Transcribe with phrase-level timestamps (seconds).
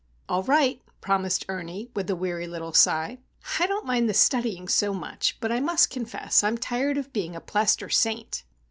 [0.27, 3.19] "All right," promised Ernie, with a weary little sigh.
[3.59, 7.35] "I don't mind the studying so much; but I must confess I'm tired of being
[7.35, 8.43] a plaster saint!"